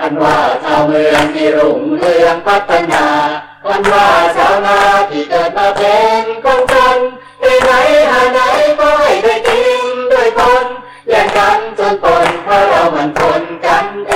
[0.00, 3.06] อันว่าชาวเมืองที่รุ่งเรืองพัฒนา
[3.68, 4.78] อันว่าชาวนา
[5.10, 6.98] ที่เกิดมาเป็นคนจน
[7.40, 7.70] ได้ไหน
[8.10, 8.40] หาไหน
[8.78, 9.80] ก็ให้ด้วยจริง
[10.12, 10.66] ด้วยคน
[11.08, 14.15] แย่งกันจนตนเพราะเรามันคนกันเอง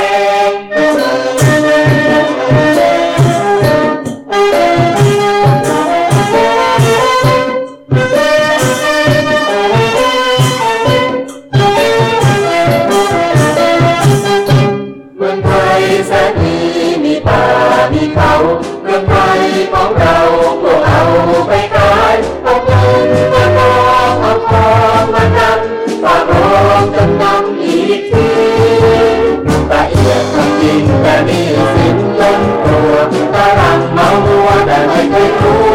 [24.65, 24.69] อ
[25.03, 26.33] งมานำฝ่าโล
[26.83, 28.31] มจำนำอีกที
[29.71, 31.41] ตะเอียดทำจริงแต่มี
[31.75, 32.95] สินล้นตัว
[33.35, 35.70] ตารังเมาหัวแต่ไม่เคยรู้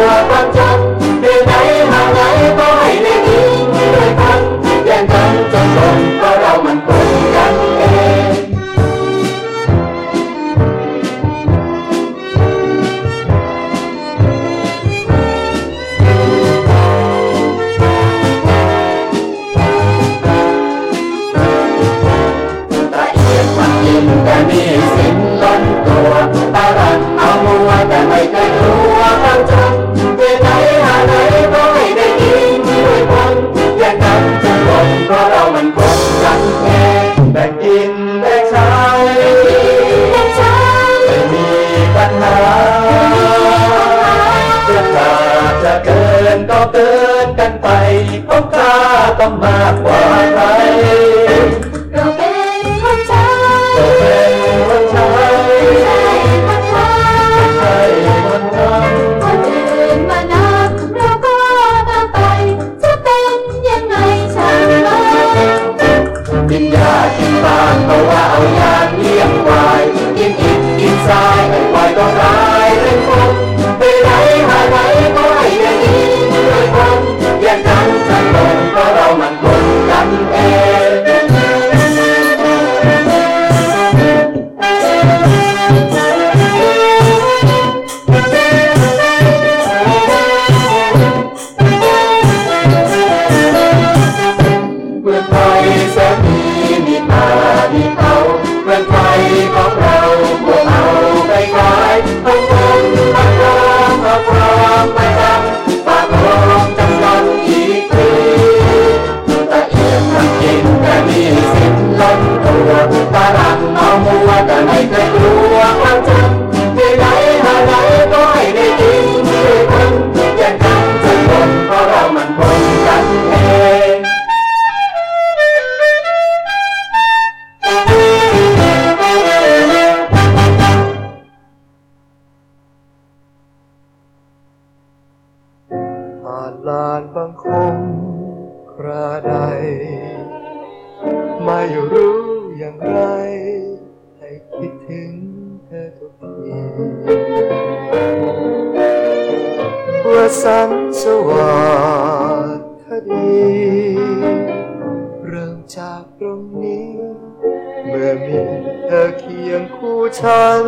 [158.06, 158.42] อมี
[158.86, 160.62] เธอเคียงคู่ฉัน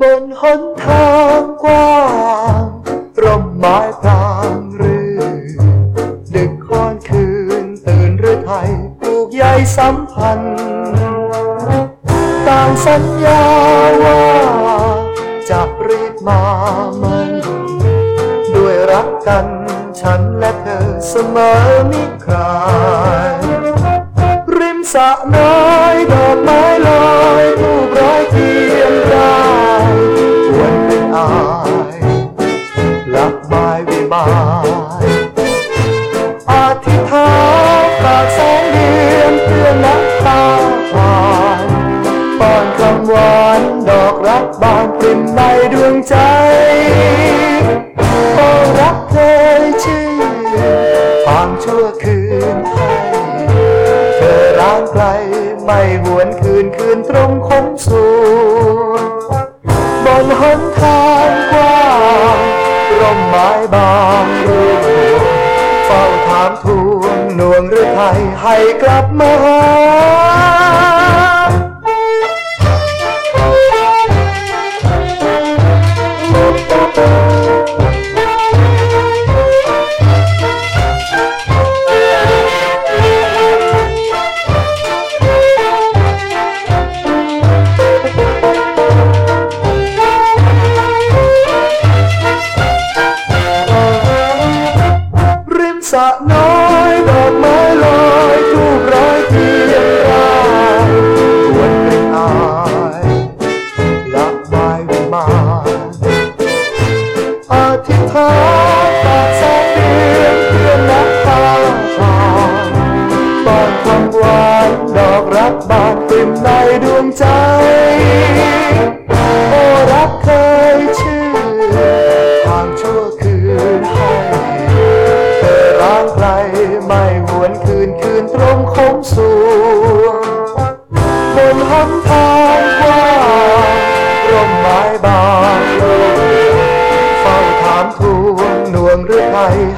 [0.00, 1.09] บนหนทาง
[63.14, 63.92] มไม้บา
[64.22, 64.70] งรื่
[65.20, 65.22] น
[65.86, 66.78] เฝ้าถามทู
[67.16, 70.59] ลนวงหรือไทยให้กลับมาหา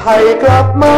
[0.03, 0.95] ให้กลับมา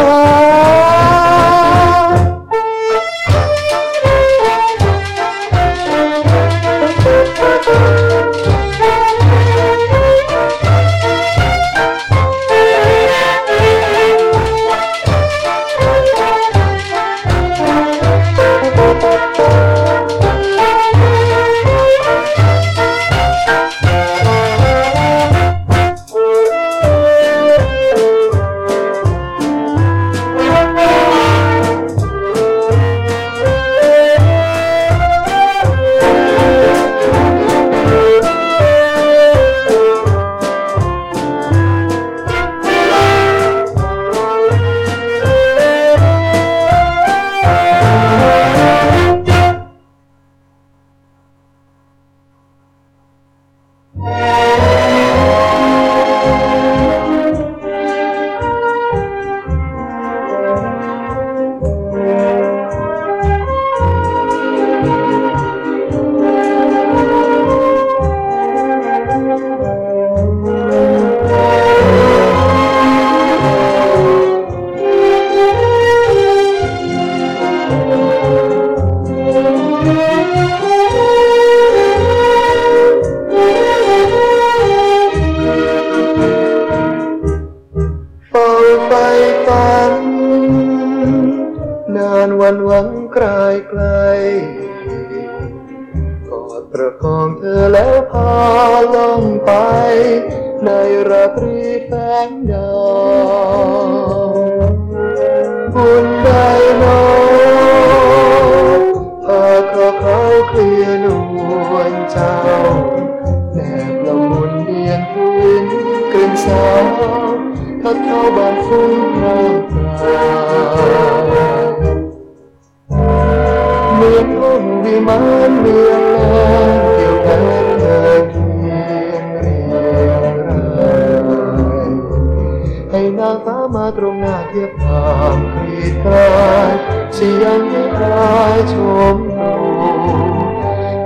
[133.28, 136.30] างฟ้ามาตรงหน้าเทียบทางคลีดกลา
[136.68, 136.70] ย
[137.14, 138.74] เสียงให้ทายช
[139.14, 139.40] มโน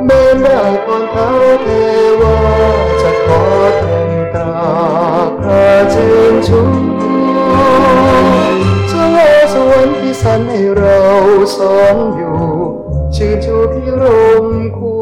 [0.05, 1.31] เมื่อได้ก่อนเท้า
[1.63, 1.69] เท
[2.21, 2.37] วา
[3.03, 3.43] จะขอ
[3.81, 4.53] ทำตรา
[5.39, 6.63] พระชื่นชู
[8.91, 11.01] สวรรค์สวรรค์ที่สันให้เรา
[11.59, 12.41] สองอยู่
[13.17, 14.05] ชื่นชูที่ร
[14.43, 14.45] ม
[14.77, 15.00] คู่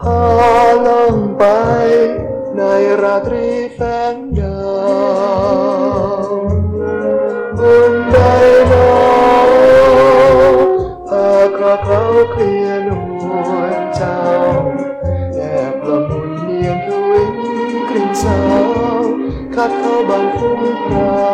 [0.00, 0.22] พา
[0.86, 1.44] ล่องไป
[2.56, 2.62] ใน
[3.02, 3.80] ราตรีแส
[4.14, 4.58] งดา
[6.22, 6.32] ว
[7.58, 8.18] บุญใด
[8.68, 8.90] หนอ
[11.08, 12.88] พาคราเขาเคลียร์น
[13.30, 13.32] ว
[13.70, 14.20] ลเจ้า
[15.36, 15.40] แอ
[15.72, 17.36] บละมุนเนียนทวิน
[17.88, 18.38] กลิ่นสา
[18.98, 19.00] ว
[19.54, 21.27] คัดเข้าบางฟุ้งพรา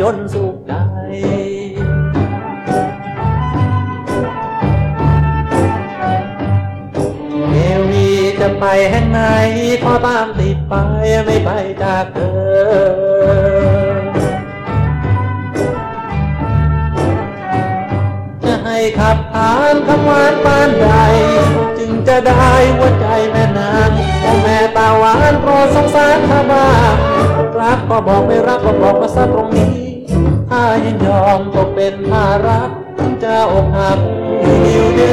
[0.00, 0.74] ยนต์สุขใด
[7.90, 8.08] วี
[8.40, 9.20] จะไปแห่งไหน
[9.82, 10.74] ขอบ้ามติดไป
[11.24, 11.50] ไม่ไป
[11.82, 13.28] จากเธอ
[18.64, 20.88] ให้ขับผ่านคำหวานบ้านใด
[21.78, 23.90] จึงจะได้หัวใจแม่นาง
[24.20, 26.94] แต่แม่ตาหวานรอสงสารข้าบ้าง
[27.60, 29.87] รักก็บอกไม่รักก็บอกมาซะตรงนี้
[30.84, 32.70] ยยอมตกเป็นภารัก
[33.20, 33.98] เจ้าอกหัก
[34.70, 35.12] อยู่ดี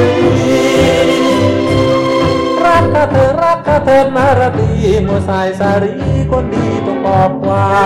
[2.64, 4.70] รักข้เธอรักข้เธอมารดี
[5.06, 5.94] มัวสายสารี
[6.30, 7.76] คนดีต้องบอกควา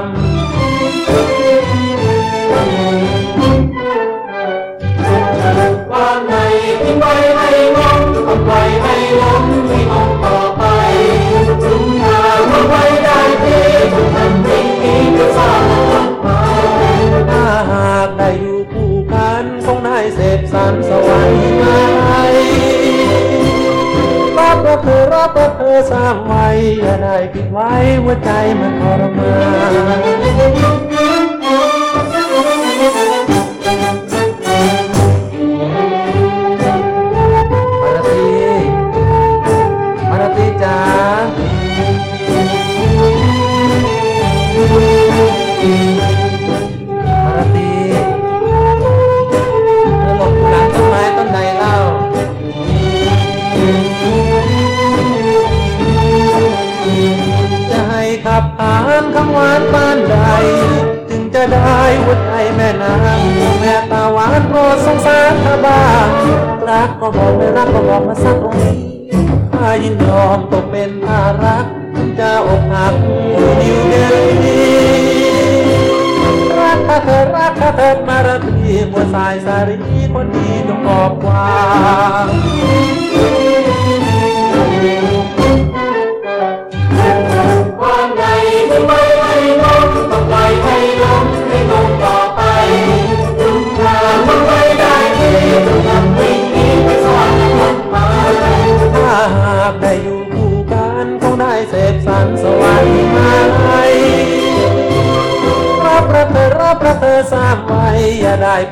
[0.00, 0.29] ม
[20.14, 21.64] เสพสันสวรรค์ไง
[24.38, 26.46] รับก็คือรับก็คือสางไว้
[26.82, 27.72] อย่าได้ปิดไว้
[28.04, 28.30] ว่าใจ
[28.60, 29.32] มันทรมา
[30.88, 30.89] น
[61.40, 63.20] จะได้หัวใจแม่นาง
[63.60, 66.08] แม่ตาหวานโปรดสงสารเธาบ้าง
[66.68, 68.70] รักก็บอกไม่รักก็บอกมาสักที
[69.54, 71.66] ข้ายินยอมตกเป็นภารัก
[72.18, 72.94] จะอกหัก
[73.64, 74.06] อยู่เดีย
[76.58, 79.76] รักเธอรักเธอมารดีมัวสายสารี
[80.12, 81.46] คนดีต้องบอกว่า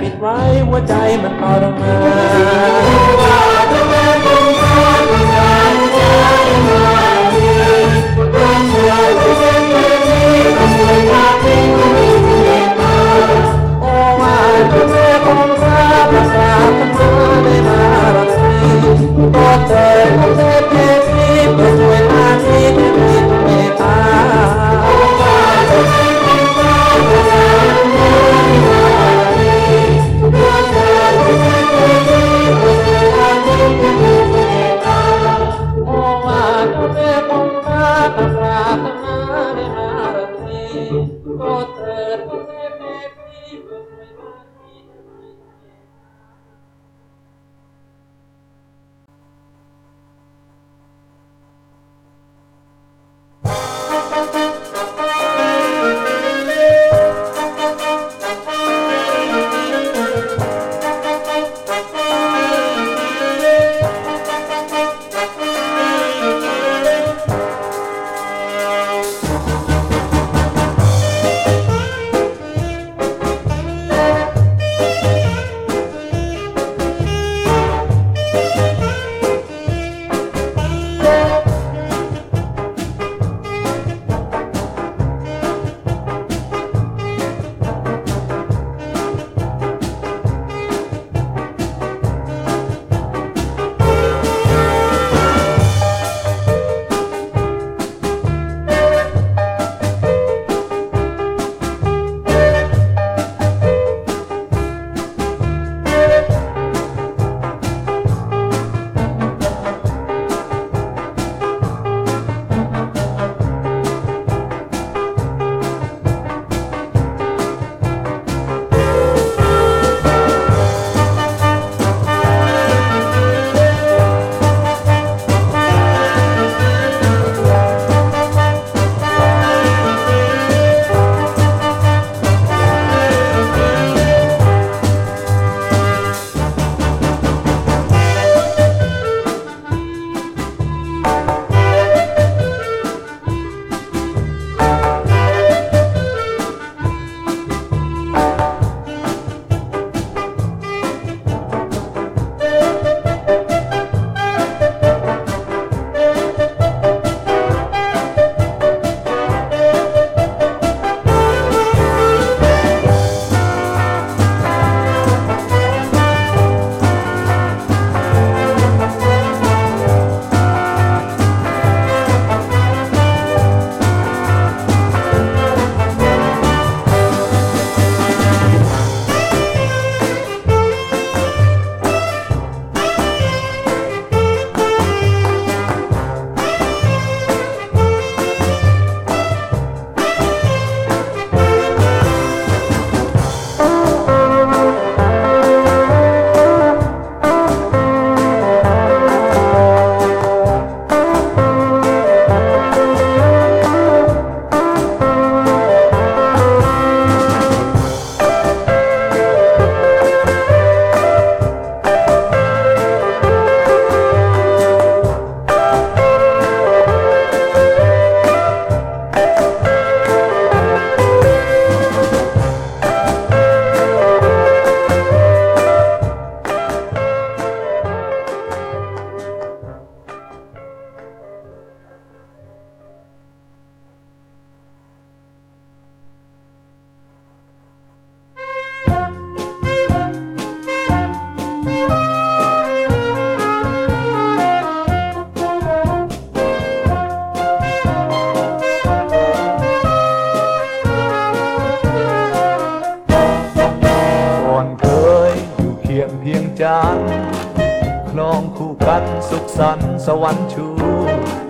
[0.01, 0.37] ปิดไว้
[0.69, 1.95] หัวใจมันทรมา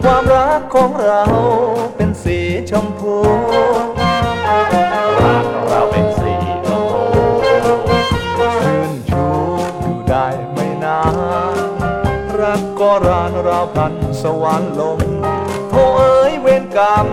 [0.02, 1.22] ความรักของเรา
[1.96, 2.38] เป็นสี
[2.70, 3.16] ชมพู
[5.22, 6.34] รักของเราเป็นสี
[6.66, 6.68] ช
[7.76, 7.98] มพู
[8.38, 9.24] ชื่นชู
[9.80, 11.02] อยู่ได้ไม่นา
[11.54, 11.56] น
[12.40, 15.00] รักก็รานราวพันสวรรค์ลม
[15.70, 17.06] โทเอ้ยเวรกรรม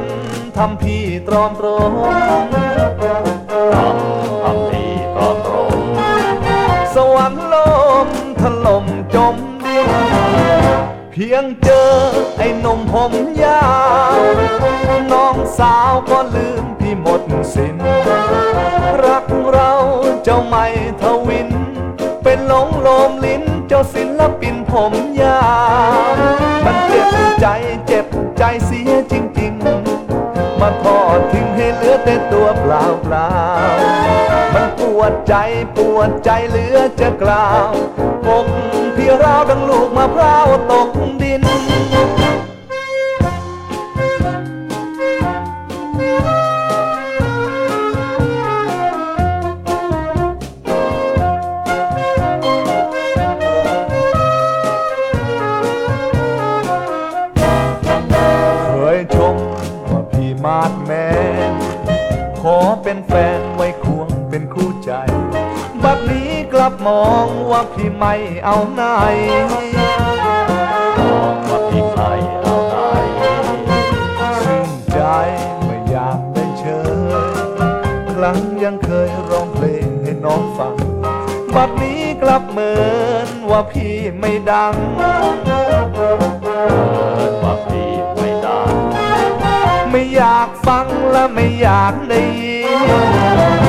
[0.58, 2.65] ทำพี่ตรอมตรม
[11.20, 11.90] พียงเจอ
[12.38, 13.64] ไอ้นมผมยา
[14.16, 14.20] ว
[15.12, 17.22] น้องสาวก็ลืมพี่หมด
[17.54, 17.76] สิน้น
[19.04, 19.72] รักเรา
[20.24, 20.66] เจ้าไม่
[21.02, 21.50] ทวิน
[22.24, 25.42] เป็นหลงโลมลิ้นเจ้าศิลปินผมยา
[26.10, 26.16] ว
[26.66, 27.46] มันเจ็บใจ
[27.88, 28.06] เจ็บ
[28.38, 29.85] ใจเสียจริงๆ
[30.62, 33.30] มาทอดทิ้งให้เหลือแต่ตัวเปล่าเปล่า
[34.54, 35.36] มันปวดใจ
[35.78, 37.68] ปวดใจเหลือจะกล่าว
[38.28, 38.48] อก
[38.96, 40.90] พี่เราวดังลูกมะพร้าวตก
[41.22, 41.44] ดิน
[67.78, 68.14] องว่าพี่ไม่
[68.46, 68.84] เอาไหน
[69.52, 69.54] ม
[71.24, 72.04] องว่าพี่ใคร
[72.42, 72.78] เอาไหน
[74.44, 75.00] ชื่นใจ
[75.66, 77.30] ไม่อยากได้เชย
[78.14, 80.76] ครั้งยังเคยร้องเพลงให้น้องฟัง
[81.56, 84.74] บัดนี้กลับเหมือนว่าพี่ไม่ดัง
[85.96, 86.14] เกิ
[87.30, 88.74] ดว่าพี่ไม่ดัง
[89.92, 92.60] ไม่อยากฟังและไม่อยากได้ยิ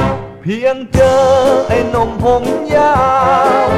[0.04, 0.05] น
[0.50, 1.18] พียงเจอ
[1.68, 2.96] ไอ้นมผมยา
[3.66, 3.68] ว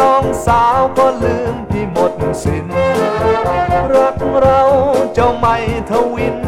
[0.00, 2.66] น้องสาวก็ลืมพี่หมดสิน้น
[3.94, 4.60] รักเรา
[5.14, 5.56] เจ้าไม่
[5.90, 6.38] ทวิน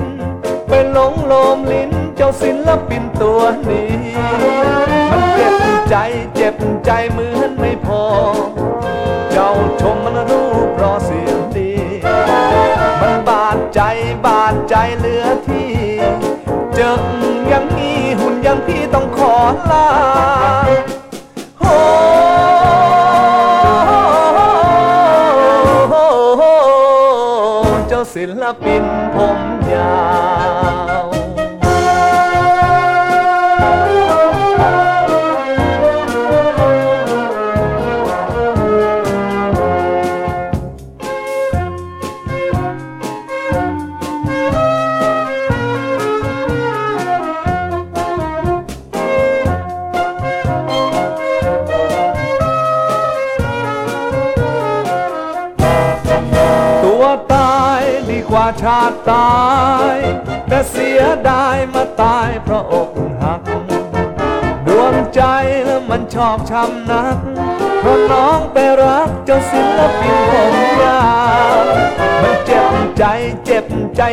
[0.69, 3.93] เป็นหลงโลมลิ้นเจ้าศิลปินตัวนี้
[5.11, 5.55] มันเจ็บ
[5.89, 5.97] ใจ
[6.35, 8.03] เจ็บใจเหมือนไม่พอ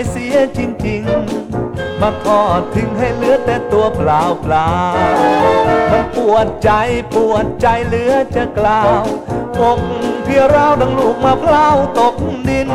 [0.09, 1.01] เสียจริง
[1.51, 4.71] ๆ มาทอดทิ้งให้เหลือแต่ตัวเปล่าเปล่า
[5.91, 6.71] มันปวดใจ
[7.13, 9.01] ปวดใจเหลือจะกล่าว
[9.69, 9.79] อก
[10.23, 12.15] เพี่เราวดังลูกมะพร้าวตก
[12.47, 12.69] ดิน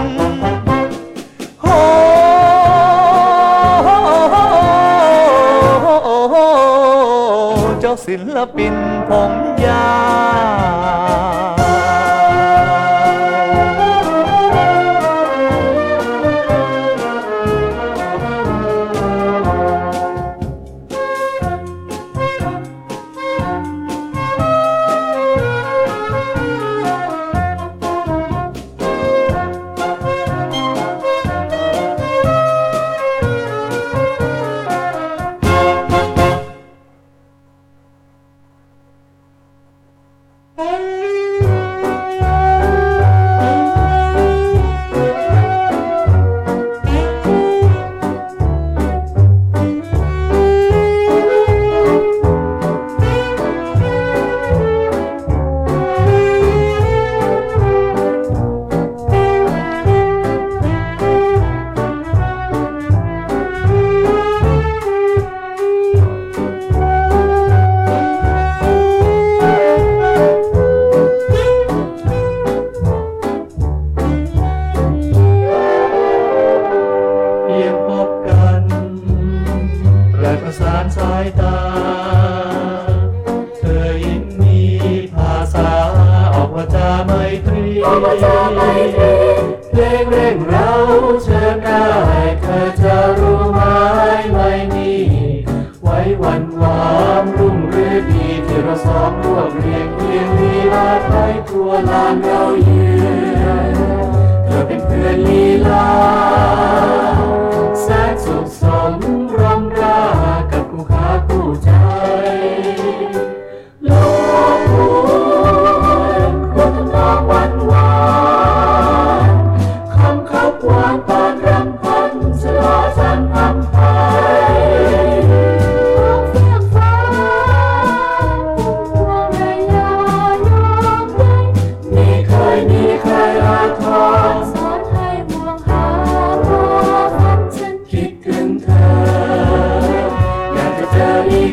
[1.62, 1.78] โอ้
[7.80, 8.74] เจ้าศิลปิน
[9.08, 9.32] ผม
[9.66, 9.88] ยา
[10.62, 10.63] ว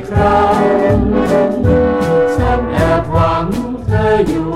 [0.09, 0.51] ครั้
[0.95, 0.97] ง
[2.35, 3.45] ฉันแอบหวัง
[3.85, 4.51] เธออยู่